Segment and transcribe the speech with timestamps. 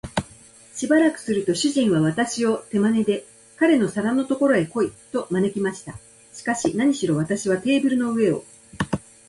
[0.75, 3.23] しばらくすると、主人は私を手まねで、
[3.57, 5.93] 彼の皿のところへ来い、と招きました。
[6.33, 8.43] しかし、なにしろ私はテーブルの上を